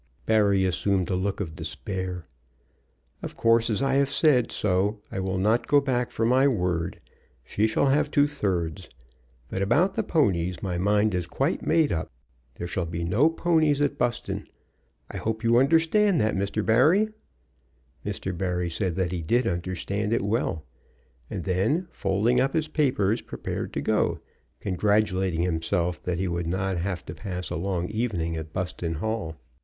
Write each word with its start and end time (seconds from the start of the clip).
Barry 0.25 0.65
assumed 0.65 1.11
a 1.11 1.15
look 1.15 1.39
of 1.39 1.55
despair. 1.55 2.25
"Of 3.21 3.37
course, 3.37 3.69
as 3.69 3.83
I 3.83 3.93
have 4.01 4.09
said 4.09 4.51
so, 4.51 4.99
I 5.11 5.19
will 5.19 5.37
not 5.37 5.67
go 5.67 5.79
back 5.79 6.09
from 6.09 6.29
my 6.29 6.47
word. 6.47 6.99
She 7.43 7.67
shall 7.67 7.85
have 7.85 8.09
two 8.09 8.27
thirds. 8.27 8.89
But 9.47 9.61
about 9.61 9.93
the 9.93 10.01
ponies 10.01 10.63
my 10.63 10.79
mind 10.79 11.13
is 11.13 11.27
quite 11.27 11.63
made 11.67 11.93
up. 11.93 12.11
There 12.55 12.65
shall 12.65 12.87
be 12.87 13.03
no 13.03 13.29
ponies 13.29 13.79
at 13.79 13.99
Buston. 13.99 14.47
I 15.11 15.17
hope 15.17 15.43
you 15.43 15.57
understand 15.57 16.19
that, 16.19 16.35
Mr. 16.35 16.65
Barry?" 16.65 17.09
Mr. 18.03 18.35
Barry 18.35 18.71
said 18.71 18.95
that 18.95 19.11
he 19.11 19.21
did 19.21 19.45
understand 19.45 20.13
it 20.13 20.23
well, 20.23 20.65
and 21.29 21.43
then, 21.43 21.87
folding 21.91 22.41
up 22.41 22.53
his 22.55 22.67
papers, 22.67 23.21
prepared 23.21 23.71
to 23.73 23.81
go, 23.81 24.19
congratulating 24.61 25.43
himself 25.43 26.01
that 26.01 26.17
he 26.17 26.27
would 26.27 26.47
not 26.47 26.79
have 26.79 27.05
to 27.05 27.13
pass 27.13 27.51
a 27.51 27.55
long 27.55 27.87
evening 27.89 28.35
at 28.35 28.51
Buston 28.51 28.95
Hall. 28.95 29.35